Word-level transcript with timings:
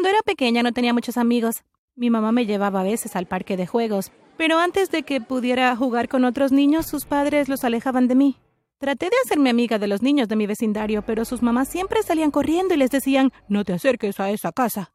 Cuando 0.00 0.16
era 0.16 0.22
pequeña 0.22 0.62
no 0.62 0.72
tenía 0.72 0.94
muchos 0.94 1.18
amigos. 1.18 1.62
Mi 1.94 2.08
mamá 2.08 2.32
me 2.32 2.46
llevaba 2.46 2.80
a 2.80 2.84
veces 2.84 3.16
al 3.16 3.26
parque 3.26 3.58
de 3.58 3.66
juegos, 3.66 4.12
pero 4.38 4.58
antes 4.58 4.90
de 4.90 5.02
que 5.02 5.20
pudiera 5.20 5.76
jugar 5.76 6.08
con 6.08 6.24
otros 6.24 6.52
niños, 6.52 6.86
sus 6.86 7.04
padres 7.04 7.50
los 7.50 7.64
alejaban 7.64 8.08
de 8.08 8.14
mí. 8.14 8.38
Traté 8.78 9.10
de 9.10 9.16
hacerme 9.22 9.50
amiga 9.50 9.78
de 9.78 9.88
los 9.88 10.00
niños 10.00 10.26
de 10.28 10.36
mi 10.36 10.46
vecindario, 10.46 11.02
pero 11.02 11.26
sus 11.26 11.42
mamás 11.42 11.68
siempre 11.68 12.02
salían 12.02 12.30
corriendo 12.30 12.72
y 12.72 12.78
les 12.78 12.90
decían, 12.90 13.30
no 13.46 13.62
te 13.62 13.74
acerques 13.74 14.18
a 14.20 14.30
esa 14.30 14.52
casa. 14.52 14.90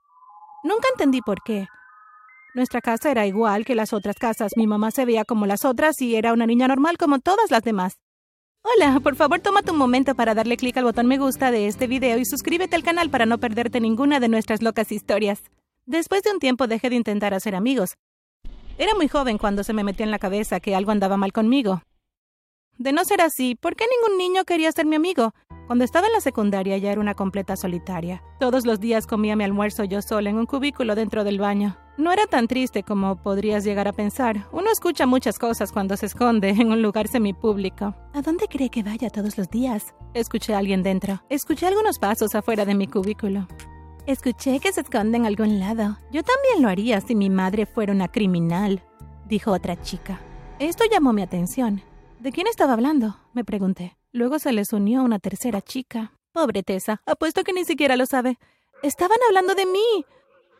Nunca 0.64 0.88
entendí 0.94 1.22
por 1.22 1.44
qué. 1.44 1.68
Nuestra 2.56 2.82
casa 2.82 3.12
era 3.12 3.28
igual 3.28 3.64
que 3.64 3.76
las 3.76 3.94
otras 3.94 4.16
casas. 4.16 4.54
Mi 4.58 4.66
mamá 4.66 4.90
se 4.90 5.06
veía 5.06 5.24
como 5.24 5.46
las 5.46 5.66
otras 5.66 6.02
y 6.02 6.16
era 6.16 6.34
una 6.34 6.48
niña 6.48 6.68
normal 6.68 6.98
como 6.98 7.20
todas 7.20 7.52
las 7.52 7.62
demás. 7.62 8.00
Hola, 8.68 9.00
por 9.00 9.16
favor 9.16 9.42
tómate 9.42 9.70
un 9.70 9.78
momento 9.78 10.16
para 10.16 10.34
darle 10.34 10.58
clic 10.58 10.76
al 10.78 10.86
botón 10.86 11.06
me 11.06 11.20
gusta 11.20 11.52
de 11.52 11.68
este 11.68 11.86
video 11.86 12.18
y 12.18 12.26
suscríbete 12.26 12.76
al 12.76 12.82
canal 12.82 13.12
para 13.12 13.28
no 13.28 13.38
perderte 13.38 13.80
ninguna 13.80 14.20
de 14.20 14.28
nuestras 14.28 14.64
locas 14.64 14.92
historias. 14.92 15.44
Después 15.86 16.24
de 16.24 16.32
un 16.32 16.40
tiempo 16.40 16.66
dejé 16.66 16.90
de 16.90 16.96
intentar 16.96 17.36
hacer 17.36 17.54
amigos. 17.54 17.94
Era 18.80 18.96
muy 18.96 19.08
joven 19.08 19.38
cuando 19.38 19.64
se 19.64 19.74
me 19.74 19.84
metió 19.84 20.04
en 20.04 20.10
la 20.10 20.18
cabeza 20.18 20.60
que 20.60 20.74
algo 20.74 20.90
andaba 20.90 21.16
mal 21.16 21.32
conmigo. 21.32 21.84
De 22.80 22.92
no 22.92 23.06
ser 23.06 23.22
así, 23.22 23.54
¿por 23.54 23.76
qué 23.76 23.86
ningún 23.86 24.18
niño 24.18 24.46
quería 24.46 24.72
ser 24.72 24.88
mi 24.88 24.96
amigo? 24.96 25.36
Cuando 25.68 25.86
estaba 25.86 26.08
en 26.08 26.14
la 26.14 26.22
secundaria 26.22 26.76
ya 26.80 26.92
era 26.92 27.00
una 27.00 27.14
completa 27.14 27.56
solitaria. 27.58 28.24
Todos 28.40 28.66
los 28.66 28.80
días 28.80 29.06
comía 29.06 29.36
mi 29.36 29.44
almuerzo 29.44 29.84
yo 29.84 30.02
sola 30.02 30.32
en 30.32 30.38
un 30.38 30.48
cubículo 30.48 30.96
dentro 30.96 31.24
del 31.24 31.38
baño. 31.38 31.78
No 31.98 32.12
era 32.12 32.28
tan 32.28 32.48
triste 32.48 32.84
como 32.84 33.16
podrías 33.16 33.64
llegar 33.64 33.88
a 33.88 33.94
pensar. 33.94 34.48
Uno 34.52 34.70
escucha 34.70 35.06
muchas 35.06 35.40
cosas 35.40 35.72
cuando 35.72 35.96
se 35.96 36.08
esconde 36.08 36.50
en 36.50 36.72
un 36.72 36.82
lugar 36.82 37.08
semipúblico. 37.08 37.96
¿A 38.14 38.22
dónde 38.22 38.48
cree 38.50 38.70
que 38.70 38.84
vaya 38.84 39.10
todos 39.10 39.38
los 39.38 39.50
días? 39.50 39.94
Escuché 40.14 40.54
a 40.54 40.58
alguien 40.58 40.84
dentro. 40.84 41.22
Escuché 41.30 41.68
algunos 41.68 41.98
pasos 41.98 42.36
afuera 42.36 42.66
de 42.66 42.76
mi 42.76 42.88
cubículo. 42.88 43.48
Escuché 44.08 44.60
que 44.60 44.74
se 44.74 44.82
esconde 44.82 45.18
en 45.18 45.26
algún 45.26 45.60
lado. 45.60 45.98
Yo 46.12 46.22
también 46.22 46.62
lo 46.62 46.68
haría 46.68 47.00
si 47.00 47.16
mi 47.16 47.30
madre 47.30 47.66
fuera 47.66 47.94
una 47.94 48.10
criminal, 48.10 48.84
dijo 49.26 49.52
otra 49.52 49.82
chica. 49.82 50.20
Esto 50.60 50.84
llamó 50.92 51.14
mi 51.14 51.22
atención. 51.22 51.82
¿De 52.20 52.32
quién 52.32 52.48
estaba 52.48 52.74
hablando? 52.74 53.16
me 53.34 53.46
pregunté. 53.46 53.96
Luego 54.12 54.38
se 54.40 54.52
les 54.52 54.74
unió 54.74 55.02
una 55.02 55.20
tercera 55.20 55.62
chica. 55.62 56.12
Pobre 56.34 56.62
Tessa, 56.62 57.02
apuesto 57.06 57.44
que 57.44 57.54
ni 57.54 57.64
siquiera 57.64 57.96
lo 57.96 58.06
sabe. 58.06 58.38
Estaban 58.84 59.18
hablando 59.28 59.56
de 59.56 59.66
mí. 59.66 60.06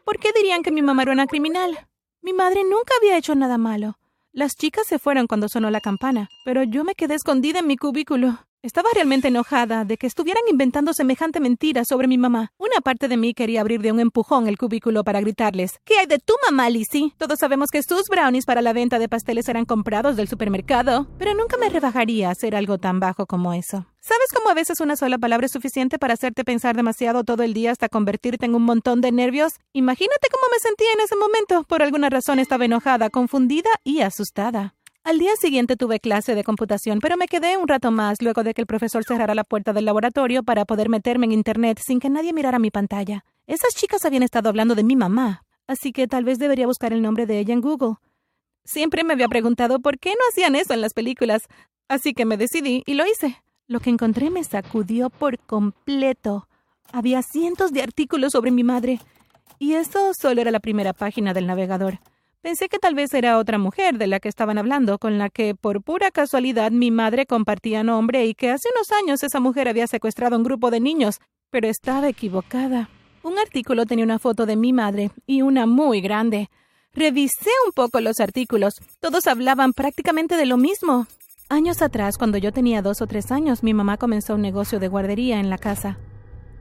¿Por 0.06 0.20
qué 0.20 0.32
dirían 0.36 0.62
que 0.62 0.72
mi 0.72 0.84
mamá 0.84 1.02
era 1.02 1.14
una 1.14 1.26
criminal? 1.26 1.90
Mi 2.22 2.32
madre 2.32 2.64
nunca 2.64 2.94
había 3.02 3.18
hecho 3.18 3.34
nada 3.34 3.58
malo. 3.58 3.98
Las 4.32 4.56
chicas 4.56 4.86
se 4.86 5.00
fueron 5.00 5.26
cuando 5.26 5.50
sonó 5.50 5.72
la 5.72 5.82
campana, 5.82 6.30
pero 6.46 6.62
yo 6.62 6.84
me 6.84 6.94
quedé 6.94 7.16
escondida 7.16 7.60
en 7.60 7.68
mi 7.68 7.76
cubículo. 7.76 8.45
Estaba 8.66 8.90
realmente 8.96 9.28
enojada 9.28 9.86
de 9.86 9.96
que 9.96 10.08
estuvieran 10.08 10.42
inventando 10.50 10.92
semejante 10.92 11.40
mentira 11.40 11.86
sobre 11.86 12.08
mi 12.08 12.18
mamá. 12.18 12.52
Una 12.58 12.82
parte 12.84 13.08
de 13.08 13.16
mí 13.16 13.36
quería 13.36 13.62
abrir 13.62 13.80
de 13.80 13.92
un 13.92 14.00
empujón 14.00 14.48
el 14.48 14.58
cubículo 14.58 15.04
para 15.04 15.22
gritarles: 15.22 15.80
¿Qué 15.86 16.00
hay 16.00 16.08
de 16.08 16.18
tu 16.18 16.34
mamá, 16.50 16.68
Lizzie? 16.72 17.14
Todos 17.20 17.38
sabemos 17.38 17.70
que 17.70 17.84
sus 17.84 18.08
brownies 18.08 18.46
para 18.46 18.64
la 18.64 18.74
venta 18.74 18.98
de 18.98 19.08
pasteles 19.08 19.48
eran 19.50 19.66
comprados 19.66 20.16
del 20.16 20.28
supermercado, 20.28 21.06
pero 21.20 21.36
nunca 21.36 21.58
me 21.58 21.70
rebajaría 21.70 22.30
a 22.30 22.32
hacer 22.32 22.56
algo 22.56 22.80
tan 22.80 23.00
bajo 23.00 23.28
como 23.28 23.54
eso. 23.54 23.86
¿Sabes 24.00 24.30
cómo 24.36 24.50
a 24.50 24.56
veces 24.56 24.80
una 24.80 24.96
sola 24.96 25.20
palabra 25.20 25.46
es 25.46 25.52
suficiente 25.52 26.00
para 26.00 26.16
hacerte 26.16 26.44
pensar 26.44 26.76
demasiado 26.76 27.24
todo 27.24 27.44
el 27.44 27.54
día 27.54 27.70
hasta 27.70 27.88
convertirte 27.88 28.48
en 28.48 28.56
un 28.56 28.64
montón 28.64 29.00
de 29.00 29.12
nervios? 29.12 29.54
Imagínate 29.74 30.28
cómo 30.32 30.44
me 30.52 30.58
sentía 30.58 30.92
en 30.92 31.02
ese 31.02 31.16
momento. 31.16 31.66
Por 31.66 31.84
alguna 31.84 32.10
razón 32.10 32.40
estaba 32.40 32.66
enojada, 32.66 33.12
confundida 33.12 33.70
y 33.84 34.02
asustada. 34.02 34.74
Al 35.06 35.20
día 35.20 35.36
siguiente 35.40 35.76
tuve 35.76 36.00
clase 36.00 36.34
de 36.34 36.44
computación, 36.44 37.00
pero 37.00 37.16
me 37.16 37.28
quedé 37.28 37.58
un 37.58 37.68
rato 37.68 37.92
más 37.92 38.24
luego 38.24 38.42
de 38.42 38.56
que 38.56 38.62
el 38.62 38.66
profesor 38.66 39.04
cerrara 39.04 39.36
la 39.36 39.44
puerta 39.44 39.72
del 39.72 39.86
laboratorio 39.86 40.42
para 40.42 40.66
poder 40.66 40.90
meterme 40.90 41.28
en 41.28 41.32
Internet 41.32 41.80
sin 41.80 42.00
que 42.00 42.10
nadie 42.10 42.34
mirara 42.34 42.58
mi 42.58 42.72
pantalla. 42.72 43.24
Esas 43.46 43.76
chicas 43.76 44.04
habían 44.04 44.24
estado 44.24 44.50
hablando 44.50 44.74
de 44.74 44.84
mi 44.84 44.96
mamá, 44.96 45.44
así 45.68 45.92
que 45.92 46.08
tal 46.08 46.24
vez 46.24 46.40
debería 46.40 46.66
buscar 46.66 46.92
el 46.92 47.04
nombre 47.04 47.28
de 47.28 47.38
ella 47.38 47.54
en 47.54 47.62
Google. 47.62 47.98
Siempre 48.64 49.04
me 49.04 49.14
había 49.14 49.28
preguntado 49.28 49.80
por 49.80 50.00
qué 50.00 50.10
no 50.10 50.22
hacían 50.32 50.56
eso 50.56 50.74
en 50.74 50.82
las 50.82 50.96
películas, 50.96 51.44
así 51.88 52.16
que 52.16 52.26
me 52.26 52.36
decidí 52.36 52.82
y 52.88 52.96
lo 52.96 53.06
hice. 53.06 53.44
Lo 53.68 53.82
que 53.82 53.92
encontré 53.92 54.32
me 54.32 54.44
sacudió 54.44 55.12
por 55.12 55.38
completo. 55.38 56.48
Había 56.92 57.22
cientos 57.22 57.72
de 57.74 57.84
artículos 57.84 58.32
sobre 58.32 58.50
mi 58.50 58.64
madre, 58.64 59.00
y 59.60 59.74
eso 59.74 60.16
solo 60.16 60.42
era 60.42 60.50
la 60.50 60.62
primera 60.62 60.94
página 60.94 61.36
del 61.36 61.46
navegador. 61.46 62.00
Pensé 62.46 62.70
que 62.70 62.78
tal 62.78 62.94
vez 62.94 63.12
era 63.16 63.40
otra 63.40 63.58
mujer 63.58 63.98
de 63.98 64.06
la 64.06 64.20
que 64.20 64.30
estaban 64.30 64.60
hablando, 64.60 65.00
con 65.00 65.18
la 65.18 65.32
que 65.32 65.56
por 65.56 65.82
pura 65.82 66.12
casualidad 66.12 66.72
mi 66.72 66.92
madre 66.92 67.26
compartía 67.26 67.84
nombre 67.84 68.28
y 68.28 68.36
que 68.36 68.52
hace 68.52 68.70
unos 68.76 68.92
años 68.92 69.24
esa 69.24 69.40
mujer 69.40 69.68
había 69.68 69.88
secuestrado 69.88 70.36
a 70.36 70.38
un 70.38 70.44
grupo 70.44 70.70
de 70.70 70.80
niños, 70.80 71.20
pero 71.50 71.68
estaba 71.68 72.08
equivocada. 72.08 72.88
Un 73.24 73.40
artículo 73.40 73.88
tenía 73.88 74.06
una 74.06 74.20
foto 74.20 74.46
de 74.46 74.58
mi 74.58 74.74
madre 74.74 75.10
y 75.26 75.42
una 75.42 75.66
muy 75.66 76.02
grande. 76.02 76.52
Revisé 76.94 77.50
un 77.66 77.72
poco 77.72 78.00
los 78.00 78.20
artículos. 78.20 78.76
Todos 79.00 79.26
hablaban 79.26 79.74
prácticamente 79.74 80.38
de 80.38 80.46
lo 80.46 80.58
mismo. 80.58 81.08
Años 81.50 81.82
atrás, 81.82 82.16
cuando 82.16 82.38
yo 82.38 82.52
tenía 82.52 82.84
dos 82.84 83.02
o 83.02 83.08
tres 83.08 83.32
años, 83.32 83.64
mi 83.64 83.74
mamá 83.74 83.98
comenzó 83.98 84.36
un 84.36 84.44
negocio 84.44 84.80
de 84.80 84.88
guardería 84.88 85.40
en 85.40 85.50
la 85.50 85.58
casa. 85.58 85.98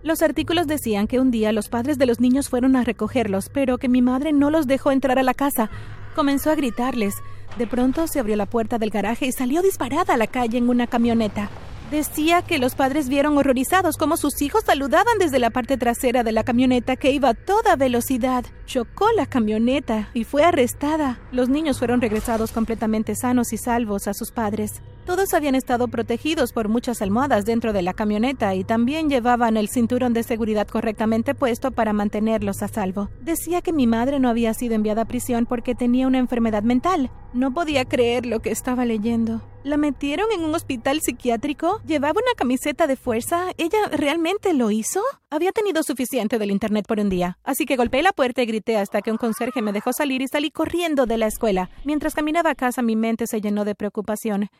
Los 0.04 0.20
artículos 0.20 0.66
decían 0.66 1.06
que 1.06 1.19
un 1.19 1.31
día 1.31 1.50
los 1.50 1.70
padres 1.70 1.97
de 1.97 2.04
los 2.04 2.20
niños 2.20 2.50
fueron 2.50 2.76
a 2.76 2.84
recogerlos, 2.84 3.48
pero 3.48 3.78
que 3.78 3.88
mi 3.88 4.03
madre 4.03 4.34
no 4.34 4.50
los 4.50 4.66
dejó 4.66 4.91
entrar 4.91 5.19
a 5.19 5.22
la 5.22 5.32
casa. 5.32 5.70
Comenzó 6.15 6.50
a 6.50 6.54
gritarles. 6.54 7.15
De 7.56 7.66
pronto 7.66 8.06
se 8.06 8.20
abrió 8.20 8.37
la 8.37 8.44
puerta 8.44 8.76
del 8.76 8.91
garaje 8.91 9.25
y 9.25 9.32
salió 9.32 9.62
disparada 9.62 10.12
a 10.12 10.19
la 10.19 10.26
calle 10.26 10.59
en 10.59 10.69
una 10.69 10.87
camioneta. 10.87 11.48
Decía 11.91 12.43
que 12.43 12.59
los 12.59 12.75
padres 12.75 13.09
vieron 13.09 13.38
horrorizados 13.38 13.97
cómo 13.97 14.19
sus 14.19 14.43
hijos 14.43 14.64
saludaban 14.66 15.16
desde 15.19 15.38
la 15.38 15.48
parte 15.48 15.78
trasera 15.78 16.22
de 16.22 16.32
la 16.32 16.44
camioneta 16.44 16.97
que 16.97 17.10
iba 17.10 17.31
a 17.31 17.34
toda 17.34 17.75
velocidad. 17.76 18.44
Chocó 18.66 19.10
la 19.16 19.25
camioneta 19.25 20.10
y 20.12 20.25
fue 20.25 20.44
arrestada. 20.44 21.19
Los 21.32 21.48
niños 21.48 21.78
fueron 21.78 22.03
regresados 22.03 22.53
completamente 22.53 23.14
sanos 23.14 23.54
y 23.54 23.56
salvos 23.56 24.06
a 24.06 24.12
sus 24.12 24.32
padres. 24.32 24.82
Todos 25.04 25.34
habían 25.34 25.54
estado 25.54 25.88
protegidos 25.88 26.53
por 26.53 26.70
muchas 26.70 27.03
almohadas 27.03 27.44
dentro 27.44 27.75
de 27.75 27.82
la 27.82 27.92
camioneta 27.92 28.54
y 28.54 28.65
también 28.65 29.10
llevaban 29.10 29.59
el 29.59 29.69
cinturón 29.69 30.15
de 30.15 30.22
seguridad 30.22 30.66
correctamente 30.66 31.34
puesto 31.34 31.72
para 31.72 31.92
mantenerlos 31.92 32.62
a 32.62 32.69
salvo. 32.69 33.10
Decía 33.20 33.60
que 33.60 33.75
mi 33.75 33.87
madre 33.87 34.19
no 34.19 34.31
había 34.31 34.54
sido 34.54 34.75
enviada 34.75 35.03
a 35.03 35.04
prisión 35.04 35.44
porque 35.44 35.75
tenía 35.75 36.06
una 36.06 36.19
enfermedad 36.19 36.62
mental. 36.62 37.10
No 37.34 37.53
podía 37.53 37.84
creer 37.84 38.25
lo 38.25 38.41
que 38.41 38.50
estaba 38.50 38.87
leyendo. 38.87 39.43
¿La 39.64 39.76
metieron 39.76 40.26
en 40.31 40.44
un 40.44 40.54
hospital 40.54 41.00
psiquiátrico? 41.00 41.81
¿Llevaba 41.87 42.20
una 42.20 42.34
camiseta 42.37 42.87
de 42.87 42.97
fuerza? 42.97 43.47
¿Ella 43.56 43.78
realmente 43.91 44.53
lo 44.53 44.70
hizo? 44.70 45.00
Había 45.31 45.53
tenido 45.53 45.82
suficiente 45.82 46.38
del 46.38 46.50
Internet 46.50 46.84
por 46.87 47.00
un 47.00 47.09
día, 47.09 47.38
así 47.43 47.64
que 47.64 47.76
golpeé 47.76 48.03
la 48.03 48.12
puerta 48.12 48.43
y 48.43 48.47
grité 48.47 48.76
hasta 48.76 49.00
que 49.00 49.10
un 49.10 49.16
conserje 49.16 49.62
me 49.62 49.72
dejó 49.72 49.93
salir 49.93 50.20
y 50.20 50.28
salí 50.28 50.50
corriendo 50.50 51.06
de 51.06 51.16
la 51.16 51.26
escuela. 51.26 51.70
Mientras 51.84 52.14
caminaba 52.14 52.50
a 52.50 52.54
casa 52.54 52.82
mi 52.82 52.94
mente 52.94 53.26
se 53.26 53.41
llenó 53.41 53.64
de 53.64 53.75
preocupación. 53.75 54.50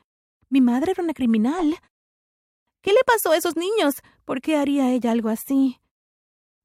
Mi 0.55 0.61
madre 0.61 0.93
era 0.93 1.03
una 1.03 1.15
criminal. 1.15 1.75
¿Qué 2.81 2.93
le 2.93 3.01
pasó 3.05 3.33
a 3.33 3.37
esos 3.37 3.57
niños? 3.57 3.97
¿Por 4.25 4.41
qué 4.41 4.55
haría 4.55 4.93
ella 4.93 5.11
algo 5.11 5.29
así? 5.29 5.81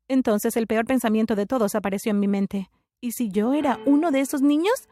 Entonces 0.07 0.55
el 0.57 0.67
peor 0.67 0.85
pensamiento 0.85 1.35
de 1.35 1.47
todos 1.47 1.73
apareció 1.73 2.11
en 2.11 2.19
mi 2.19 2.27
mente. 2.27 2.69
¿Y 3.01 3.13
si 3.13 3.31
yo 3.31 3.55
era 3.55 3.79
uno 3.88 4.11
de 4.11 4.19
esos 4.19 4.44
niños? 4.44 4.88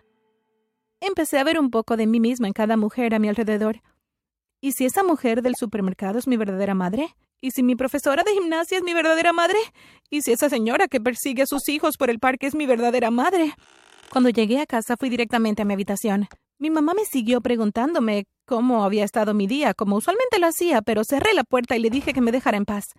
Empecé 0.99 1.37
a 1.37 1.43
ver 1.43 1.59
un 1.59 1.69
poco 1.69 1.95
de 1.95 2.07
mí 2.07 2.19
misma 2.19 2.47
en 2.47 2.53
cada 2.53 2.75
mujer 2.75 3.13
a 3.13 3.19
mi 3.19 3.29
alrededor. 3.29 3.83
¿Y 4.61 4.71
si 4.71 4.85
esa 4.85 5.03
mujer 5.03 5.43
del 5.43 5.53
supermercado 5.55 6.17
es 6.17 6.27
mi 6.27 6.35
verdadera 6.35 6.73
madre? 6.73 7.15
¿Y 7.39 7.51
si 7.51 7.61
mi 7.61 7.75
profesora 7.75 8.23
de 8.23 8.31
gimnasia 8.31 8.79
es 8.79 8.83
mi 8.83 8.95
verdadera 8.95 9.31
madre? 9.31 9.59
¿Y 10.09 10.23
si 10.23 10.31
esa 10.31 10.49
señora 10.49 10.87
que 10.87 10.99
persigue 10.99 11.43
a 11.43 11.45
sus 11.45 11.69
hijos 11.69 11.97
por 11.97 12.09
el 12.09 12.17
parque 12.17 12.47
es 12.47 12.55
mi 12.55 12.65
verdadera 12.65 13.11
madre? 13.11 13.53
Cuando 14.09 14.31
llegué 14.31 14.59
a 14.59 14.65
casa 14.65 14.97
fui 14.97 15.09
directamente 15.09 15.61
a 15.61 15.65
mi 15.65 15.75
habitación. 15.75 16.27
Mi 16.57 16.71
mamá 16.71 16.95
me 16.95 17.05
siguió 17.05 17.41
preguntándome 17.41 18.25
cómo 18.47 18.85
había 18.85 19.03
estado 19.03 19.35
mi 19.35 19.45
día, 19.45 19.73
como 19.75 19.97
usualmente 19.97 20.39
lo 20.39 20.47
hacía, 20.47 20.81
pero 20.81 21.03
cerré 21.03 21.33
la 21.33 21.43
puerta 21.43 21.75
y 21.75 21.79
le 21.79 21.91
dije 21.91 22.13
que 22.13 22.21
me 22.21 22.31
dejara 22.31 22.57
en 22.57 22.65
paz. 22.65 22.93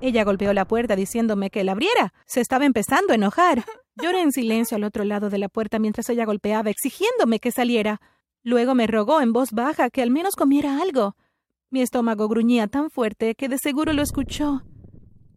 Ella 0.00 0.24
golpeó 0.24 0.52
la 0.54 0.66
puerta 0.66 0.96
diciéndome 0.96 1.50
que 1.50 1.62
la 1.62 1.72
abriera. 1.72 2.14
Se 2.26 2.40
estaba 2.40 2.64
empezando 2.64 3.12
a 3.12 3.16
enojar. 3.16 3.64
Lloré 4.02 4.22
en 4.22 4.32
silencio 4.32 4.76
al 4.76 4.84
otro 4.84 5.04
lado 5.04 5.30
de 5.30 5.38
la 5.38 5.48
puerta 5.48 5.78
mientras 5.78 6.08
ella 6.08 6.24
golpeaba, 6.24 6.70
exigiéndome 6.70 7.38
que 7.38 7.52
saliera. 7.52 8.00
Luego 8.42 8.74
me 8.74 8.86
rogó 8.86 9.20
en 9.20 9.32
voz 9.32 9.52
baja 9.52 9.90
que 9.90 10.02
al 10.02 10.10
menos 10.10 10.36
comiera 10.36 10.80
algo. 10.80 11.16
Mi 11.70 11.82
estómago 11.82 12.26
gruñía 12.26 12.66
tan 12.66 12.90
fuerte 12.90 13.34
que 13.34 13.48
de 13.48 13.58
seguro 13.58 13.92
lo 13.92 14.02
escuchó. 14.02 14.62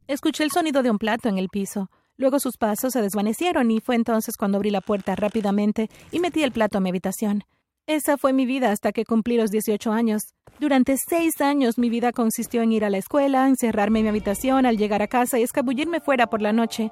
Escuché 0.07 0.43
el 0.43 0.51
sonido 0.51 0.81
de 0.81 0.91
un 0.91 0.97
plato 0.97 1.27
en 1.27 1.37
el 1.37 1.49
piso. 1.49 1.89
Luego 2.15 2.39
sus 2.39 2.57
pasos 2.57 2.93
se 2.93 3.01
desvanecieron 3.01 3.69
y 3.69 3.81
fue 3.81 3.95
entonces 3.95 4.37
cuando 4.37 4.57
abrí 4.57 4.71
la 4.71 4.81
puerta 4.81 5.15
rápidamente 5.15 5.89
y 6.11 6.19
metí 6.19 6.41
el 6.41 6.53
plato 6.53 6.77
a 6.77 6.81
mi 6.81 6.89
habitación. 6.89 7.43
Esa 7.87 8.17
fue 8.17 8.33
mi 8.33 8.45
vida 8.45 8.71
hasta 8.71 8.91
que 8.91 9.05
cumplí 9.05 9.37
los 9.37 9.49
18 9.49 9.93
años. 9.93 10.33
Durante 10.59 10.97
seis 10.97 11.39
años 11.39 11.77
mi 11.77 11.89
vida 11.89 12.11
consistió 12.11 12.61
en 12.61 12.73
ir 12.73 12.83
a 12.83 12.89
la 12.89 12.97
escuela, 12.97 13.47
encerrarme 13.47 13.99
en 13.99 14.03
mi 14.03 14.09
habitación 14.09 14.65
al 14.65 14.75
llegar 14.75 15.01
a 15.01 15.07
casa 15.07 15.39
y 15.39 15.43
escabullirme 15.43 16.01
fuera 16.01 16.27
por 16.27 16.41
la 16.41 16.51
noche. 16.51 16.91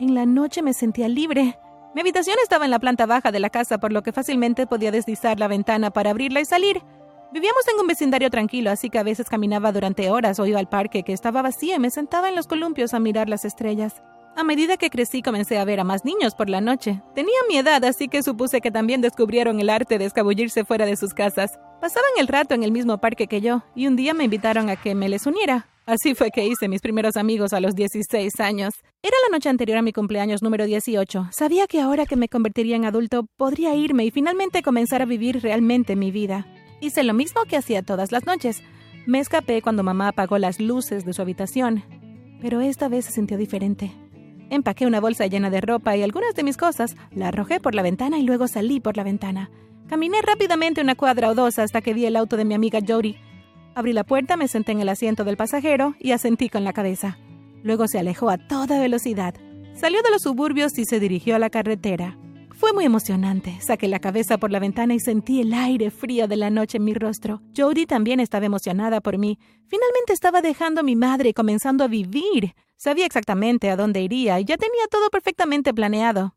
En 0.00 0.16
la 0.16 0.26
noche 0.26 0.60
me 0.60 0.74
sentía 0.74 1.06
libre. 1.06 1.60
Mi 1.94 2.00
habitación 2.00 2.38
estaba 2.42 2.64
en 2.64 2.72
la 2.72 2.80
planta 2.80 3.06
baja 3.06 3.30
de 3.30 3.38
la 3.38 3.50
casa, 3.50 3.78
por 3.78 3.92
lo 3.92 4.02
que 4.02 4.10
fácilmente 4.10 4.66
podía 4.66 4.90
deslizar 4.90 5.38
la 5.38 5.46
ventana 5.46 5.92
para 5.92 6.10
abrirla 6.10 6.40
y 6.40 6.44
salir. 6.44 6.82
Vivíamos 7.32 7.62
en 7.72 7.80
un 7.80 7.86
vecindario 7.86 8.28
tranquilo, 8.28 8.72
así 8.72 8.90
que 8.90 8.98
a 8.98 9.04
veces 9.04 9.28
caminaba 9.28 9.70
durante 9.70 10.10
horas 10.10 10.40
o 10.40 10.46
iba 10.46 10.58
al 10.58 10.68
parque 10.68 11.04
que 11.04 11.12
estaba 11.12 11.42
vacío 11.42 11.76
y 11.76 11.78
me 11.78 11.90
sentaba 11.90 12.28
en 12.28 12.34
los 12.34 12.48
columpios 12.48 12.94
a 12.94 12.98
mirar 12.98 13.28
las 13.28 13.44
estrellas. 13.44 14.02
A 14.34 14.44
medida 14.44 14.78
que 14.78 14.88
crecí 14.88 15.20
comencé 15.20 15.58
a 15.58 15.64
ver 15.64 15.78
a 15.78 15.84
más 15.84 16.06
niños 16.06 16.34
por 16.34 16.48
la 16.48 16.62
noche. 16.62 17.02
Tenía 17.14 17.36
mi 17.48 17.58
edad, 17.58 17.84
así 17.84 18.08
que 18.08 18.22
supuse 18.22 18.62
que 18.62 18.70
también 18.70 19.02
descubrieron 19.02 19.60
el 19.60 19.68
arte 19.68 19.98
de 19.98 20.06
escabullirse 20.06 20.64
fuera 20.64 20.86
de 20.86 20.96
sus 20.96 21.12
casas. 21.12 21.58
Pasaban 21.82 22.10
el 22.18 22.28
rato 22.28 22.54
en 22.54 22.62
el 22.62 22.72
mismo 22.72 22.98
parque 22.98 23.26
que 23.26 23.42
yo, 23.42 23.62
y 23.74 23.86
un 23.86 23.96
día 23.96 24.14
me 24.14 24.24
invitaron 24.24 24.70
a 24.70 24.76
que 24.76 24.94
me 24.94 25.10
les 25.10 25.26
uniera. 25.26 25.68
Así 25.84 26.14
fue 26.14 26.30
que 26.30 26.46
hice 26.46 26.68
mis 26.68 26.80
primeros 26.80 27.16
amigos 27.16 27.52
a 27.52 27.60
los 27.60 27.74
16 27.74 28.40
años. 28.40 28.72
Era 29.02 29.16
la 29.28 29.36
noche 29.36 29.50
anterior 29.50 29.78
a 29.78 29.82
mi 29.82 29.92
cumpleaños 29.92 30.42
número 30.42 30.64
18. 30.64 31.28
Sabía 31.30 31.66
que 31.66 31.80
ahora 31.80 32.06
que 32.06 32.16
me 32.16 32.28
convertiría 32.28 32.76
en 32.76 32.86
adulto 32.86 33.26
podría 33.36 33.74
irme 33.74 34.06
y 34.06 34.10
finalmente 34.10 34.62
comenzar 34.62 35.02
a 35.02 35.06
vivir 35.06 35.42
realmente 35.42 35.94
mi 35.94 36.10
vida. 36.10 36.46
Hice 36.80 37.02
lo 37.02 37.12
mismo 37.12 37.42
que 37.44 37.56
hacía 37.56 37.82
todas 37.82 38.12
las 38.12 38.24
noches. 38.24 38.62
Me 39.06 39.18
escapé 39.18 39.60
cuando 39.60 39.82
mamá 39.82 40.08
apagó 40.08 40.38
las 40.38 40.58
luces 40.58 41.04
de 41.04 41.12
su 41.12 41.20
habitación. 41.20 41.84
Pero 42.40 42.60
esta 42.60 42.88
vez 42.88 43.04
se 43.04 43.12
sintió 43.12 43.36
diferente. 43.36 43.92
Empaqué 44.52 44.84
una 44.84 45.00
bolsa 45.00 45.26
llena 45.26 45.48
de 45.48 45.62
ropa 45.62 45.96
y 45.96 46.02
algunas 46.02 46.34
de 46.34 46.42
mis 46.42 46.58
cosas, 46.58 46.94
la 47.10 47.28
arrojé 47.28 47.58
por 47.58 47.74
la 47.74 47.80
ventana 47.80 48.18
y 48.18 48.22
luego 48.22 48.48
salí 48.48 48.80
por 48.80 48.98
la 48.98 49.02
ventana. 49.02 49.50
Caminé 49.88 50.20
rápidamente 50.20 50.82
una 50.82 50.94
cuadra 50.94 51.30
o 51.30 51.34
dos 51.34 51.58
hasta 51.58 51.80
que 51.80 51.94
vi 51.94 52.04
el 52.04 52.16
auto 52.16 52.36
de 52.36 52.44
mi 52.44 52.52
amiga 52.52 52.80
Jody. 52.86 53.16
Abrí 53.74 53.94
la 53.94 54.04
puerta, 54.04 54.36
me 54.36 54.48
senté 54.48 54.72
en 54.72 54.82
el 54.82 54.90
asiento 54.90 55.24
del 55.24 55.38
pasajero 55.38 55.94
y 55.98 56.12
asentí 56.12 56.50
con 56.50 56.64
la 56.64 56.74
cabeza. 56.74 57.16
Luego 57.62 57.88
se 57.88 57.98
alejó 57.98 58.28
a 58.28 58.36
toda 58.36 58.78
velocidad. 58.78 59.34
Salió 59.72 60.02
de 60.02 60.10
los 60.10 60.20
suburbios 60.20 60.78
y 60.78 60.84
se 60.84 61.00
dirigió 61.00 61.34
a 61.34 61.38
la 61.38 61.48
carretera. 61.48 62.18
Fue 62.50 62.74
muy 62.74 62.84
emocionante. 62.84 63.58
Saqué 63.62 63.88
la 63.88 64.00
cabeza 64.00 64.36
por 64.36 64.50
la 64.50 64.60
ventana 64.60 64.92
y 64.92 65.00
sentí 65.00 65.40
el 65.40 65.54
aire 65.54 65.90
frío 65.90 66.28
de 66.28 66.36
la 66.36 66.50
noche 66.50 66.76
en 66.76 66.84
mi 66.84 66.92
rostro. 66.92 67.40
Jody 67.56 67.86
también 67.86 68.20
estaba 68.20 68.44
emocionada 68.44 69.00
por 69.00 69.16
mí. 69.16 69.38
Finalmente 69.66 70.12
estaba 70.12 70.42
dejando 70.42 70.82
a 70.82 70.84
mi 70.84 70.94
madre 70.94 71.30
y 71.30 71.32
comenzando 71.32 71.84
a 71.84 71.88
vivir. 71.88 72.54
Sabía 72.82 73.06
exactamente 73.06 73.70
a 73.70 73.76
dónde 73.76 74.00
iría 74.00 74.40
y 74.40 74.44
ya 74.44 74.56
tenía 74.56 74.88
todo 74.90 75.08
perfectamente 75.08 75.72
planeado. 75.72 76.34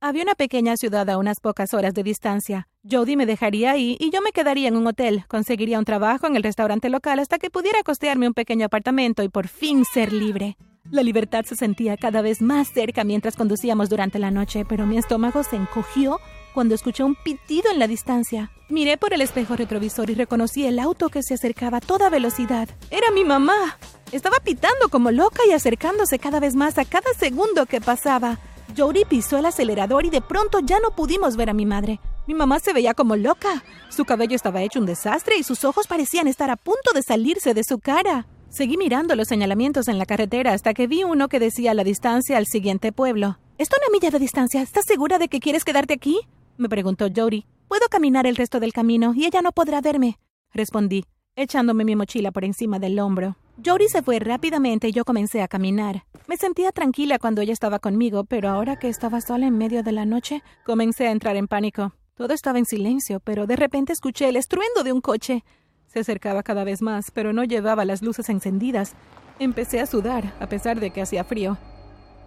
Había 0.00 0.24
una 0.24 0.34
pequeña 0.34 0.76
ciudad 0.76 1.08
a 1.08 1.16
unas 1.16 1.38
pocas 1.38 1.74
horas 1.74 1.94
de 1.94 2.02
distancia. 2.02 2.66
Jody 2.90 3.14
me 3.14 3.24
dejaría 3.24 3.70
ahí 3.70 3.96
y 4.00 4.10
yo 4.10 4.20
me 4.20 4.32
quedaría 4.32 4.66
en 4.66 4.76
un 4.76 4.88
hotel. 4.88 5.24
Conseguiría 5.28 5.78
un 5.78 5.84
trabajo 5.84 6.26
en 6.26 6.34
el 6.34 6.42
restaurante 6.42 6.88
local 6.88 7.20
hasta 7.20 7.38
que 7.38 7.50
pudiera 7.50 7.84
costearme 7.84 8.26
un 8.26 8.34
pequeño 8.34 8.66
apartamento 8.66 9.22
y 9.22 9.28
por 9.28 9.46
fin 9.46 9.84
ser 9.84 10.12
libre. 10.12 10.56
La 10.90 11.04
libertad 11.04 11.44
se 11.44 11.54
sentía 11.54 11.96
cada 11.96 12.20
vez 12.20 12.42
más 12.42 12.66
cerca 12.72 13.04
mientras 13.04 13.36
conducíamos 13.36 13.88
durante 13.88 14.18
la 14.18 14.32
noche, 14.32 14.64
pero 14.64 14.86
mi 14.86 14.98
estómago 14.98 15.44
se 15.44 15.54
encogió 15.54 16.18
cuando 16.52 16.74
escuché 16.74 17.04
un 17.04 17.14
pitido 17.14 17.70
en 17.70 17.78
la 17.78 17.86
distancia. 17.86 18.50
Miré 18.68 18.96
por 18.96 19.14
el 19.14 19.20
espejo 19.20 19.54
retrovisor 19.54 20.10
y 20.10 20.14
reconocí 20.14 20.66
el 20.66 20.80
auto 20.80 21.10
que 21.10 21.22
se 21.22 21.34
acercaba 21.34 21.78
a 21.78 21.80
toda 21.80 22.10
velocidad. 22.10 22.68
Era 22.90 23.12
mi 23.12 23.22
mamá. 23.22 23.78
Estaba 24.16 24.38
pitando 24.40 24.88
como 24.88 25.10
loca 25.10 25.42
y 25.46 25.52
acercándose 25.52 26.18
cada 26.18 26.40
vez 26.40 26.54
más 26.54 26.78
a 26.78 26.86
cada 26.86 27.12
segundo 27.18 27.66
que 27.66 27.82
pasaba. 27.82 28.38
Jody 28.74 29.04
pisó 29.04 29.36
el 29.36 29.44
acelerador 29.44 30.06
y 30.06 30.10
de 30.10 30.22
pronto 30.22 30.60
ya 30.60 30.80
no 30.80 30.90
pudimos 30.96 31.36
ver 31.36 31.50
a 31.50 31.52
mi 31.52 31.66
madre. 31.66 32.00
Mi 32.26 32.32
mamá 32.32 32.58
se 32.58 32.72
veía 32.72 32.94
como 32.94 33.14
loca. 33.16 33.62
Su 33.90 34.06
cabello 34.06 34.34
estaba 34.34 34.62
hecho 34.62 34.80
un 34.80 34.86
desastre 34.86 35.36
y 35.36 35.42
sus 35.42 35.64
ojos 35.64 35.86
parecían 35.86 36.28
estar 36.28 36.48
a 36.48 36.56
punto 36.56 36.92
de 36.94 37.02
salirse 37.02 37.52
de 37.52 37.62
su 37.62 37.78
cara. 37.78 38.26
Seguí 38.48 38.78
mirando 38.78 39.16
los 39.16 39.28
señalamientos 39.28 39.86
en 39.86 39.98
la 39.98 40.06
carretera 40.06 40.54
hasta 40.54 40.72
que 40.72 40.86
vi 40.86 41.04
uno 41.04 41.28
que 41.28 41.38
decía 41.38 41.74
la 41.74 41.84
distancia 41.84 42.38
al 42.38 42.46
siguiente 42.46 42.92
pueblo. 42.92 43.38
¿Está 43.58 43.76
una 43.76 43.92
milla 43.92 44.10
de 44.10 44.18
distancia? 44.18 44.62
¿Estás 44.62 44.86
segura 44.86 45.18
de 45.18 45.28
que 45.28 45.40
quieres 45.40 45.62
quedarte 45.62 45.92
aquí? 45.92 46.20
me 46.56 46.70
preguntó 46.70 47.08
Jody. 47.14 47.44
Puedo 47.68 47.86
caminar 47.90 48.26
el 48.26 48.36
resto 48.36 48.60
del 48.60 48.72
camino 48.72 49.12
y 49.14 49.26
ella 49.26 49.42
no 49.42 49.52
podrá 49.52 49.82
verme, 49.82 50.18
respondí, 50.54 51.04
echándome 51.36 51.84
mi 51.84 51.96
mochila 51.96 52.30
por 52.30 52.46
encima 52.46 52.78
del 52.78 52.98
hombro. 52.98 53.36
Jody 53.64 53.88
se 53.88 54.02
fue 54.02 54.18
rápidamente 54.18 54.88
y 54.88 54.92
yo 54.92 55.04
comencé 55.04 55.40
a 55.42 55.48
caminar. 55.48 56.04
Me 56.26 56.36
sentía 56.36 56.72
tranquila 56.72 57.18
cuando 57.18 57.40
ella 57.40 57.54
estaba 57.54 57.78
conmigo, 57.78 58.24
pero 58.24 58.50
ahora 58.50 58.76
que 58.76 58.88
estaba 58.88 59.20
sola 59.20 59.46
en 59.46 59.56
medio 59.56 59.82
de 59.82 59.92
la 59.92 60.04
noche, 60.04 60.42
comencé 60.64 61.06
a 61.06 61.10
entrar 61.10 61.36
en 61.36 61.48
pánico. 61.48 61.94
Todo 62.16 62.34
estaba 62.34 62.58
en 62.58 62.66
silencio, 62.66 63.20
pero 63.20 63.46
de 63.46 63.56
repente 63.56 63.92
escuché 63.92 64.28
el 64.28 64.36
estruendo 64.36 64.82
de 64.84 64.92
un 64.92 65.00
coche. 65.00 65.42
Se 65.86 66.00
acercaba 66.00 66.42
cada 66.42 66.64
vez 66.64 66.82
más, 66.82 67.10
pero 67.10 67.32
no 67.32 67.44
llevaba 67.44 67.86
las 67.86 68.02
luces 68.02 68.28
encendidas. 68.28 68.94
Empecé 69.38 69.80
a 69.80 69.86
sudar, 69.86 70.34
a 70.38 70.48
pesar 70.48 70.78
de 70.78 70.90
que 70.90 71.00
hacía 71.00 71.24
frío. 71.24 71.56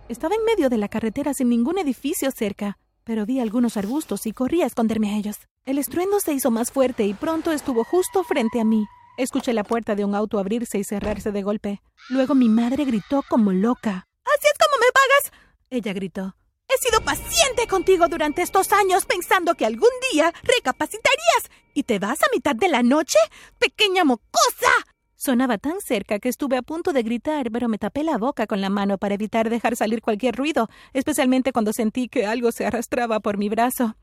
Estaba 0.07 0.33
en 0.33 0.43
medio 0.45 0.69
de 0.69 0.77
la 0.77 0.87
carretera 0.89 1.35
sin 1.35 1.49
ningún 1.49 1.77
edificio 1.77 2.31
cerca, 2.31 2.79
pero 3.03 3.27
vi 3.27 3.39
algunos 3.39 3.77
arbustos 3.77 4.25
y 4.25 4.31
corrí 4.31 4.63
a 4.63 4.65
esconderme 4.65 5.13
a 5.13 5.17
ellos. 5.17 5.37
El 5.65 5.77
estruendo 5.77 6.19
se 6.19 6.33
hizo 6.33 6.49
más 6.49 6.71
fuerte 6.71 7.05
y 7.05 7.13
pronto 7.13 7.51
estuvo 7.51 7.83
justo 7.83 8.23
frente 8.23 8.59
a 8.59 8.63
mí. 8.65 8.87
Escuché 9.19 9.51
la 9.51 9.65
puerta 9.65 9.95
de 9.95 10.05
un 10.05 10.15
auto 10.15 10.39
abrirse 10.39 10.77
y 10.77 10.85
cerrarse 10.85 11.33
de 11.33 11.43
golpe. 11.43 11.81
Luego 12.07 12.35
mi 12.35 12.47
madre 12.47 12.85
gritó 12.85 13.21
como 13.27 13.51
loca. 13.51 14.07
Así 14.23 14.47
es 14.47 14.57
como 14.57 14.79
me 14.79 14.87
pagas. 14.93 15.43
Ella 15.69 15.91
gritó. 15.91 16.37
He 16.69 16.77
sido 16.77 17.03
paciente 17.03 17.67
contigo 17.67 18.07
durante 18.07 18.43
estos 18.43 18.71
años 18.71 19.05
pensando 19.05 19.55
que 19.55 19.65
algún 19.65 19.89
día 20.13 20.33
recapacitarías. 20.43 21.51
¿Y 21.73 21.83
te 21.83 21.99
vas 21.99 22.23
a 22.23 22.27
mitad 22.33 22.55
de 22.55 22.69
la 22.69 22.81
noche? 22.81 23.17
¡Pequeña 23.57 24.05
mocosa! 24.05 24.71
Sonaba 25.17 25.57
tan 25.57 25.81
cerca 25.81 26.19
que 26.19 26.29
estuve 26.29 26.55
a 26.55 26.61
punto 26.61 26.93
de 26.93 27.03
gritar, 27.03 27.51
pero 27.51 27.67
me 27.67 27.77
tapé 27.77 28.05
la 28.05 28.17
boca 28.17 28.47
con 28.47 28.61
la 28.61 28.69
mano 28.69 28.97
para 28.97 29.15
evitar 29.15 29.49
dejar 29.49 29.75
salir 29.75 30.01
cualquier 30.01 30.33
ruido, 30.33 30.69
especialmente 30.93 31.51
cuando 31.51 31.73
sentí 31.73 32.07
que 32.07 32.25
algo 32.25 32.53
se 32.53 32.65
arrastraba 32.65 33.19
por 33.19 33.37
mi 33.37 33.49
brazo. 33.49 33.97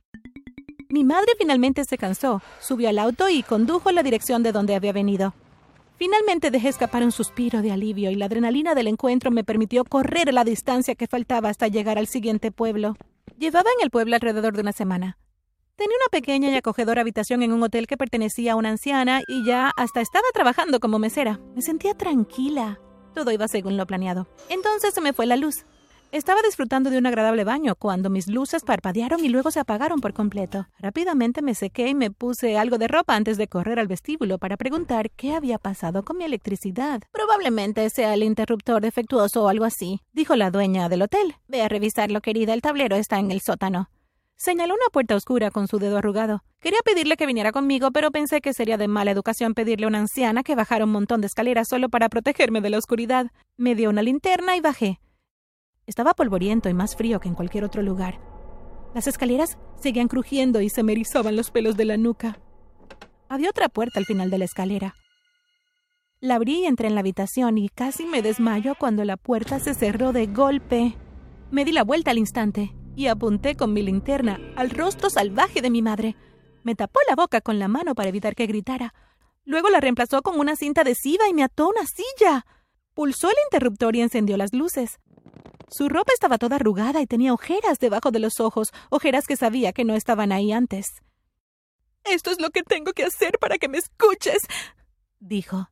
Mi 0.97 1.05
madre 1.05 1.35
finalmente 1.37 1.85
se 1.85 1.99
cansó, 1.99 2.41
subió 2.59 2.89
al 2.89 2.99
auto 2.99 3.29
y 3.29 3.43
condujo 3.43 3.93
la 3.93 4.03
dirección 4.03 4.43
de 4.43 4.51
donde 4.51 4.75
había 4.75 4.95
venido. 4.95 5.35
Finalmente 5.99 6.51
dejé 6.51 6.71
escapar 6.71 7.03
un 7.03 7.13
suspiro 7.13 7.61
de 7.61 7.71
alivio 7.71 8.11
y 8.11 8.15
la 8.15 8.25
adrenalina 8.25 8.75
del 8.75 8.87
encuentro 8.87 9.31
me 9.31 9.45
permitió 9.45 9.85
correr 9.85 10.33
la 10.33 10.43
distancia 10.43 10.95
que 10.95 11.07
faltaba 11.07 11.51
hasta 11.51 11.69
llegar 11.69 11.99
al 11.99 12.07
siguiente 12.07 12.51
pueblo. 12.51 12.97
Llevaba 13.39 13.69
en 13.77 13.85
el 13.85 13.91
pueblo 13.91 14.15
alrededor 14.15 14.55
de 14.55 14.63
una 14.63 14.73
semana. 14.73 15.19
Tenía 15.77 15.99
una 15.99 16.19
pequeña 16.19 16.49
y 16.49 16.55
acogedora 16.55 17.03
habitación 17.03 17.43
en 17.43 17.53
un 17.53 17.63
hotel 17.63 17.87
que 17.87 17.99
pertenecía 17.99 18.55
a 18.55 18.57
una 18.57 18.71
anciana 18.71 19.21
y 19.29 19.45
ya 19.45 19.73
hasta 19.77 20.01
estaba 20.01 20.25
trabajando 20.33 20.81
como 20.81 20.99
mesera. 20.99 21.41
Me 21.55 21.61
sentía 21.61 21.93
tranquila. 21.93 22.81
Todo 23.15 23.33
iba 23.33 23.49
según 23.49 23.77
lo 23.77 23.87
planeado. 23.87 24.29
Entonces 24.49 24.95
se 24.95 25.03
me 25.03 25.13
fue 25.13 25.27
la 25.27 25.37
luz. 25.37 25.67
Estaba 26.13 26.41
disfrutando 26.43 26.89
de 26.89 26.99
un 26.99 27.07
agradable 27.07 27.45
baño 27.45 27.75
cuando 27.75 28.11
mis 28.11 28.29
luces 28.29 28.63
parpadearon 28.63 29.25
y 29.25 29.29
luego 29.29 29.51
se 29.51 29.61
apagaron 29.61 30.01
por 30.01 30.15
completo. 30.15 30.67
Rápidamente 30.79 31.43
me 31.43 31.55
sequé 31.55 31.89
y 31.89 31.95
me 31.95 32.11
puse 32.11 32.57
algo 32.57 32.79
de 32.79 32.89
ropa 32.89 33.17
antes 33.17 33.37
de 33.37 33.49
correr 33.49 33.79
al 33.79 33.89
vestíbulo 33.89 34.39
para 34.39 34.57
preguntar 34.57 35.11
qué 35.11 35.35
había 35.35 35.59
pasado 35.59 36.05
con 36.05 36.17
mi 36.17 36.25
electricidad. 36.25 37.03
Probablemente 37.13 37.91
sea 37.91 38.15
el 38.15 38.23
interruptor 38.23 38.81
defectuoso 38.83 39.45
o 39.45 39.49
algo 39.49 39.65
así, 39.65 40.01
dijo 40.13 40.37
la 40.37 40.51
dueña 40.51 40.89
del 40.89 41.03
hotel. 41.03 41.35
Ve 41.49 41.63
a 41.63 41.69
revisarlo, 41.69 42.21
querida, 42.21 42.55
el 42.55 42.63
tablero 42.63 42.97
está 42.97 43.19
en 43.19 43.31
el 43.31 43.41
sótano. 43.41 43.91
Señaló 44.37 44.75
una 44.75 44.91
puerta 44.93 45.17
oscura 45.17 45.51
con 45.51 45.67
su 45.67 45.79
dedo 45.79 45.99
arrugado. 45.99 46.45
Quería 46.61 46.81
pedirle 46.85 47.17
que 47.17 47.27
viniera 47.27 47.53
conmigo, 47.53 47.91
pero 47.91 48.11
pensé 48.11 48.41
que 48.41 48.53
sería 48.53 48.77
de 48.77 48.87
mala 48.87 49.11
educación 49.11 49.55
pedirle 49.55 49.87
a 49.87 49.89
una 49.89 49.99
anciana 49.99 50.43
que 50.43 50.55
bajara 50.55 50.85
un 50.85 50.93
montón 50.93 51.21
de 51.21 51.27
escaleras 51.27 51.69
solo 51.69 51.89
para 51.89 52.09
protegerme 52.09 52.61
de 52.61 52.71
la 52.71 52.79
oscuridad. 52.79 53.27
Me 53.57 53.75
dio 53.75 53.91
una 53.91 54.03
linterna 54.03 54.57
y 54.57 54.61
bajé. 54.61 55.01
Estaba 55.87 56.15
polvoriento 56.15 56.69
y 56.69 56.75
más 56.75 56.97
frío 56.97 57.21
que 57.21 57.29
en 57.29 57.35
cualquier 57.35 57.65
otro 57.65 57.81
lugar. 57.83 58.21
Las 58.95 59.07
escaleras 59.07 59.57
seguían 59.81 60.09
crujiendo 60.09 60.61
y 60.61 60.69
se 60.69 60.83
me 60.83 60.93
erizaban 60.93 61.37
los 61.37 61.51
pelos 61.51 61.77
de 61.77 61.85
la 61.85 61.97
nuca. 61.97 62.39
Había 63.29 63.51
otra 63.51 63.69
puerta 63.69 64.01
al 64.01 64.05
final 64.05 64.31
de 64.31 64.39
la 64.39 64.45
escalera. 64.45 64.95
La 66.21 66.37
abrí 66.37 66.63
y 66.63 66.67
entré 66.67 66.89
en 66.89 66.95
la 66.95 67.01
habitación 67.01 67.59
y 67.59 67.69
casi 67.69 68.07
me 68.07 68.23
desmayo 68.23 68.75
cuando 68.75 69.05
la 69.05 69.17
puerta 69.17 69.61
se 69.61 69.75
cerró 69.75 70.13
de 70.13 70.27
golpe. 70.27 70.97
Me 71.51 71.65
di 71.65 71.73
la 71.73 71.85
vuelta 71.85 72.11
al 72.11 72.19
instante 72.19 72.75
y 72.97 73.07
apunté 73.07 73.55
con 73.55 73.73
mi 73.73 73.83
linterna 73.83 74.41
al 74.57 74.71
rostro 74.71 75.11
salvaje 75.11 75.61
de 75.61 75.71
mi 75.71 75.83
madre. 75.83 76.17
Me 76.65 76.75
tapó 76.75 76.99
la 77.09 77.15
boca 77.15 77.41
con 77.41 77.59
la 77.59 77.69
mano 77.69 77.95
para 77.95 78.09
evitar 78.09 78.35
que 78.35 78.47
gritara. 78.47 78.95
Luego 79.45 79.69
la 79.69 79.81
reemplazó 79.81 80.23
con 80.23 80.41
una 80.41 80.57
cinta 80.57 80.81
adhesiva 80.81 81.29
y 81.29 81.35
me 81.35 81.45
ató 81.45 81.65
a 81.65 81.69
una 81.69 81.87
silla. 81.87 82.47
Pulsó 82.95 83.29
el 83.29 83.37
interruptor 83.47 83.95
y 83.95 84.01
encendió 84.01 84.37
las 84.37 84.53
luces. 84.53 84.99
Su 85.69 85.89
ropa 85.89 86.13
estaba 86.13 86.39
toda 86.39 86.57
arrugada 86.57 87.01
y 87.01 87.07
tenía 87.07 87.35
ojeras 87.35 87.79
debajo 87.79 88.11
de 88.11 88.21
los 88.21 88.41
ojos, 88.41 88.73
ojeras 88.91 89.27
que 89.27 89.37
sabía 89.37 89.73
que 89.73 89.85
no 89.85 89.95
estaban 89.95 90.33
ahí 90.33 90.53
antes. 90.53 91.03
Esto 92.05 92.31
es 92.31 92.41
lo 92.41 92.51
que 92.51 92.63
tengo 92.63 92.93
que 92.93 93.05
hacer 93.05 93.39
para 93.41 93.59
que 93.59 93.69
me 93.69 93.79
escuches, 93.79 94.43
dijo. 95.19 95.69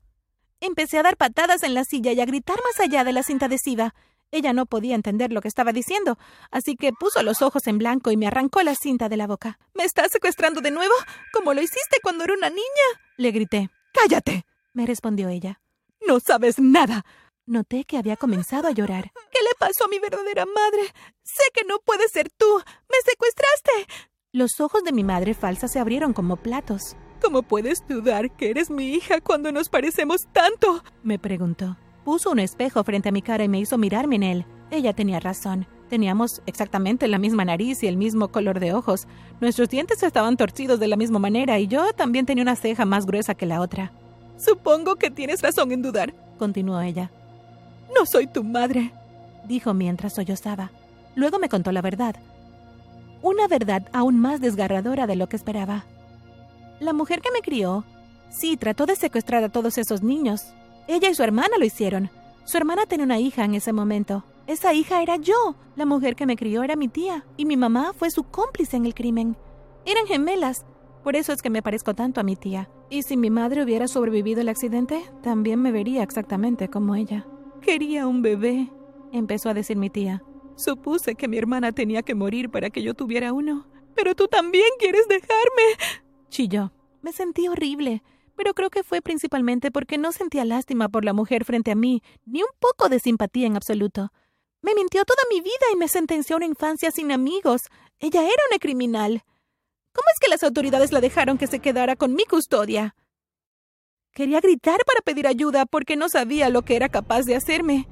Empecé 0.61 0.99
a 0.99 1.03
dar 1.03 1.17
patadas 1.17 1.63
en 1.63 1.75
la 1.75 1.85
silla 1.85 2.13
y 2.13 2.21
a 2.21 2.25
gritar 2.25 2.57
más 2.57 2.81
allá 2.81 3.05
de 3.05 3.13
la 3.13 3.23
cinta 3.23 3.47
adhesiva. 3.47 3.95
Ella 4.33 4.53
no 4.53 4.67
podía 4.67 4.97
entender 4.97 5.33
lo 5.33 5.41
que 5.41 5.49
estaba 5.49 5.73
diciendo, 5.73 6.19
así 6.51 6.75
que 6.75 6.93
puso 6.93 7.23
los 7.23 7.41
ojos 7.41 7.67
en 7.69 7.79
blanco 7.79 8.11
y 8.11 8.17
me 8.17 8.27
arrancó 8.27 8.63
la 8.63 8.75
cinta 8.75 9.09
de 9.09 9.17
la 9.17 9.29
boca. 9.29 9.61
¿Me 9.75 9.85
estás 9.85 10.11
secuestrando 10.11 10.61
de 10.61 10.73
nuevo? 10.73 10.95
¿Como 11.33 11.55
lo 11.55 11.61
hiciste 11.61 11.99
cuando 12.03 12.25
era 12.25 12.35
una 12.35 12.51
niña? 12.51 12.65
le 13.17 13.31
grité. 13.31 13.71
Cállate, 13.93 14.45
me 14.73 14.87
respondió 14.87 15.29
ella. 15.29 15.61
No 16.05 16.19
sabes 16.19 16.59
nada. 16.59 17.05
Noté 17.47 17.85
que 17.85 17.99
había 17.99 18.17
comenzado 18.17 18.69
a 18.69 18.71
llorar. 18.71 19.13
¿Qué 19.31 19.39
le 19.43 19.51
pasó 19.59 19.85
a 19.85 19.89
mi 19.89 19.99
verdadera 19.99 20.47
madre? 20.47 20.83
Sé 21.23 21.43
que 21.53 21.63
no 21.69 21.77
puede 21.85 22.09
ser 22.09 22.31
tú. 22.31 22.47
Me 22.89 22.97
secuestraste. 23.05 23.71
Los 24.33 24.61
ojos 24.61 24.83
de 24.83 24.93
mi 24.93 25.05
madre 25.05 25.35
falsa 25.35 25.69
se 25.69 25.79
abrieron 25.79 26.15
como 26.15 26.37
platos. 26.37 26.97
¿Cómo 27.21 27.43
puedes 27.43 27.87
dudar 27.87 28.35
que 28.35 28.49
eres 28.49 28.71
mi 28.71 28.95
hija 28.95 29.21
cuando 29.21 29.53
nos 29.53 29.69
parecemos 29.69 30.27
tanto? 30.33 30.83
me 31.03 31.19
preguntó. 31.19 31.77
Puso 32.03 32.31
un 32.31 32.39
espejo 32.39 32.83
frente 32.83 33.11
a 33.11 33.13
mi 33.13 33.21
cara 33.21 33.45
y 33.45 33.49
me 33.49 33.61
hizo 33.61 33.77
mirarme 33.77 34.17
en 34.17 34.23
él. 34.23 34.47
Ella 34.71 34.95
tenía 34.95 35.21
razón. 35.21 35.67
Teníamos 35.91 36.41
exactamente 36.47 37.09
la 37.09 37.19
misma 37.19 37.45
nariz 37.45 37.83
y 37.83 37.89
el 37.89 37.99
mismo 37.99 38.29
color 38.29 38.59
de 38.59 38.73
ojos. 38.73 39.07
Nuestros 39.43 39.69
dientes 39.69 40.03
estaban 40.03 40.39
torcidos 40.39 40.81
de 40.81 40.89
la 40.89 40.97
misma 40.97 41.19
manera 41.19 41.59
y 41.59 41.67
yo 41.67 41.93
también 41.93 42.25
tenía 42.25 42.43
una 42.43 42.57
ceja 42.57 42.87
más 42.87 43.05
gruesa 43.05 43.35
que 43.35 43.45
la 43.45 43.61
otra. 43.61 43.93
Supongo 44.39 44.97
que 44.97 45.11
tienes 45.11 45.43
razón 45.43 45.73
en 45.73 45.83
dudar, 45.83 46.15
continuó 46.39 46.81
ella. 46.81 47.11
No 47.93 48.07
soy 48.07 48.27
tu 48.27 48.45
madre, 48.45 48.93
dijo 49.47 49.75
mientras 49.75 50.15
sollozaba. 50.15 50.71
Luego 51.15 51.39
me 51.39 51.49
contó 51.49 51.73
la 51.73 51.83
verdad. 51.83 52.17
Una 53.23 53.49
verdad 53.49 53.89
aún 53.93 54.19
más 54.19 54.41
desgarradora 54.41 55.07
de 55.07 55.17
lo 55.17 55.29
que 55.29 55.37
esperaba. 55.37 55.85
La 56.81 56.93
mujer 56.93 57.21
que 57.21 57.31
me 57.31 57.41
crió, 57.41 57.85
sí, 58.31 58.57
trató 58.57 58.87
de 58.87 58.97
secuestrar 58.97 59.45
a 59.45 59.49
todos 59.49 59.79
esos 59.79 60.03
niños. 60.03 60.53
Ella 60.87 61.09
y 61.09 61.15
su 61.15 61.23
hermana 61.23 61.57
lo 61.59 61.65
hicieron. 61.65 62.11
Su 62.45 62.59
hermana 62.59 62.85
tenía 62.87 63.07
una 63.07 63.19
hija 63.19 63.45
en 63.45 63.55
ese 63.55 63.73
momento. 63.73 64.25
Esa 64.47 64.75
hija 64.75 65.03
era 65.03 65.17
yo. 65.17 65.55
La 65.77 65.87
mujer 65.87 66.17
que 66.17 66.27
me 66.27 66.37
crió 66.37 66.63
era 66.63 66.77
mi 66.77 66.89
tía. 66.89 67.25
Y 67.39 67.47
mi 67.47 67.57
mamá 67.57 67.93
fue 67.97 68.11
su 68.11 68.25
cómplice 68.25 68.77
en 68.77 68.85
el 68.85 68.95
crimen. 68.95 69.37
Eran 69.87 70.07
gemelas. 70.07 70.67
Por 71.03 71.17
eso 71.17 71.33
es 71.33 71.41
que 71.41 71.51
me 71.51 71.63
parezco 71.63 71.95
tanto 71.95 72.21
a 72.21 72.25
mi 72.25 72.37
tía. 72.37 72.69
Y 72.91 73.03
si 73.03 73.17
mi 73.17 73.31
madre 73.31 73.63
hubiera 73.63 73.89
sobrevivido 73.89 74.43
el 74.43 74.49
accidente, 74.51 75.03
también 75.23 75.63
me 75.63 75.73
vería 75.73 76.03
exactamente 76.03 76.69
como 76.69 76.95
ella. 76.95 77.27
Quería 77.65 78.07
un 78.07 78.23
bebé, 78.23 78.71
empezó 79.13 79.49
a 79.49 79.55
decir 79.55 79.77
mi 79.77 79.91
tía. 79.91 80.23
Supuse 80.57 81.15
que 81.15 81.29
mi 81.29 81.39
hermana 81.39 81.73
tenía 81.73 82.03
que 82.03 82.15
morir 82.15 82.51
para 82.51 82.71
que 82.71 82.83
yo 82.83 82.95
tuviera 82.95 83.33
uno. 83.33 83.67
Pero 83.95 84.15
tú 84.15 84.29
también 84.29 84.69
quieres 84.79 85.09
dejarme. 85.09 86.03
Chilló. 86.29 86.73
Me 87.03 87.13
sentí 87.13 87.49
horrible 87.49 88.03
pero 88.37 88.55
creo 88.55 88.71
que 88.71 88.83
fue 88.83 89.01
principalmente 89.01 89.71
porque 89.71 89.99
no 89.99 90.13
sentía 90.13 90.45
lástima 90.45 90.89
por 90.89 91.05
la 91.05 91.13
mujer 91.13 91.45
frente 91.45 91.71
a 91.71 91.75
mí, 91.75 92.03
ni 92.27 92.43
un 92.43 92.49
poco 92.59 92.89
de 92.89 92.99
simpatía 92.99 93.47
en 93.47 93.57
absoluto. 93.57 94.13
Me 94.63 94.75
mintió 94.75 95.05
toda 95.05 95.23
mi 95.31 95.41
vida 95.41 95.67
y 95.73 95.77
me 95.77 95.89
sentenció 95.89 96.37
a 96.37 96.39
una 96.39 96.47
infancia 96.47 96.91
sin 96.91 97.13
amigos. 97.13 97.63
Ella 97.99 98.23
era 98.23 98.43
una 98.51 98.59
criminal. 98.59 99.23
¿Cómo 99.93 100.07
es 100.13 100.21
que 100.21 100.31
las 100.31 100.43
autoridades 100.43 100.91
la 100.91 101.01
dejaron 101.01 101.39
que 101.39 101.47
se 101.47 101.61
quedara 101.61 101.97
con 101.97 102.15
mi 102.15 102.25
custodia? 102.25 102.97
Quería 104.15 104.41
gritar 104.41 104.79
para 104.87 105.01
pedir 105.05 105.27
ayuda 105.27 105.67
porque 105.67 105.97
no 105.97 106.09
sabía 106.09 106.49
lo 106.49 106.63
que 106.63 106.77
era 106.77 106.89
capaz 106.89 107.23
de 107.25 107.35
hacerme. 107.35 107.89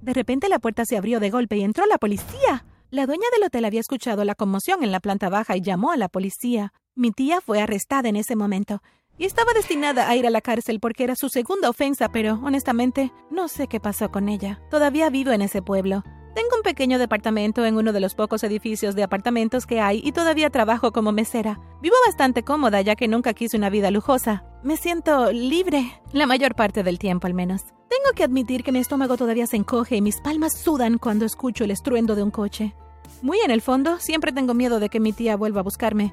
De 0.00 0.12
repente 0.12 0.48
la 0.48 0.60
puerta 0.60 0.84
se 0.84 0.96
abrió 0.96 1.18
de 1.18 1.30
golpe 1.30 1.56
y 1.56 1.64
entró 1.64 1.86
la 1.86 1.98
policía. 1.98 2.64
La 2.90 3.06
dueña 3.06 3.26
del 3.34 3.42
hotel 3.42 3.64
había 3.64 3.80
escuchado 3.80 4.24
la 4.24 4.36
conmoción 4.36 4.84
en 4.84 4.92
la 4.92 5.00
planta 5.00 5.28
baja 5.28 5.56
y 5.56 5.60
llamó 5.60 5.90
a 5.90 5.96
la 5.96 6.08
policía. 6.08 6.72
Mi 6.94 7.10
tía 7.10 7.40
fue 7.40 7.60
arrestada 7.60 8.08
en 8.08 8.14
ese 8.14 8.36
momento 8.36 8.80
y 9.18 9.24
estaba 9.24 9.52
destinada 9.54 10.08
a 10.08 10.14
ir 10.14 10.24
a 10.24 10.30
la 10.30 10.40
cárcel 10.40 10.78
porque 10.78 11.02
era 11.02 11.16
su 11.16 11.28
segunda 11.28 11.68
ofensa, 11.68 12.10
pero 12.10 12.38
honestamente 12.44 13.12
no 13.28 13.48
sé 13.48 13.66
qué 13.66 13.80
pasó 13.80 14.12
con 14.12 14.28
ella. 14.28 14.60
Todavía 14.70 15.10
vivo 15.10 15.32
en 15.32 15.42
ese 15.42 15.62
pueblo. 15.62 16.04
Tengo 16.34 16.56
un 16.56 16.62
pequeño 16.62 16.98
departamento 16.98 17.64
en 17.64 17.76
uno 17.76 17.92
de 17.92 18.00
los 18.00 18.16
pocos 18.16 18.42
edificios 18.42 18.96
de 18.96 19.04
apartamentos 19.04 19.66
que 19.66 19.80
hay 19.80 20.00
y 20.02 20.10
todavía 20.10 20.50
trabajo 20.50 20.90
como 20.90 21.12
mesera. 21.12 21.60
Vivo 21.80 21.94
bastante 22.06 22.42
cómoda 22.42 22.80
ya 22.80 22.96
que 22.96 23.06
nunca 23.06 23.34
quise 23.34 23.56
una 23.56 23.70
vida 23.70 23.92
lujosa. 23.92 24.44
Me 24.64 24.76
siento 24.76 25.30
libre, 25.30 25.92
la 26.12 26.26
mayor 26.26 26.56
parte 26.56 26.82
del 26.82 26.98
tiempo 26.98 27.28
al 27.28 27.34
menos. 27.34 27.62
Tengo 27.88 28.16
que 28.16 28.24
admitir 28.24 28.64
que 28.64 28.72
mi 28.72 28.80
estómago 28.80 29.16
todavía 29.16 29.46
se 29.46 29.56
encoge 29.56 29.94
y 29.94 30.02
mis 30.02 30.20
palmas 30.20 30.58
sudan 30.58 30.98
cuando 30.98 31.24
escucho 31.24 31.62
el 31.62 31.70
estruendo 31.70 32.16
de 32.16 32.24
un 32.24 32.32
coche. 32.32 32.74
Muy 33.22 33.38
en 33.38 33.52
el 33.52 33.62
fondo, 33.62 34.00
siempre 34.00 34.32
tengo 34.32 34.54
miedo 34.54 34.80
de 34.80 34.88
que 34.88 34.98
mi 34.98 35.12
tía 35.12 35.36
vuelva 35.36 35.60
a 35.60 35.64
buscarme, 35.64 36.12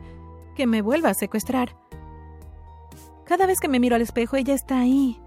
que 0.56 0.68
me 0.68 0.84
vuelva 0.84 1.10
a 1.10 1.16
secuestrar. 1.16 1.76
Cada 3.26 3.48
vez 3.48 3.60
que 3.60 3.68
me 3.70 3.80
miro 3.80 3.96
al 3.96 4.04
espejo, 4.04 4.36
ella 4.36 4.54
está 4.54 4.82
ahí. 4.82 5.20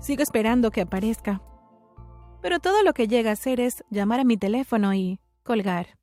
Sigo 0.00 0.24
esperando 0.24 0.72
que 0.72 0.80
aparezca. 0.80 1.40
Pero 2.40 2.60
todo 2.60 2.82
lo 2.82 2.92
que 2.92 3.08
llega 3.08 3.30
a 3.30 3.34
hacer 3.34 3.60
es 3.60 3.84
llamar 3.90 4.20
a 4.20 4.24
mi 4.24 4.36
teléfono 4.36 4.94
y 4.94 5.18
colgar. 5.42 5.98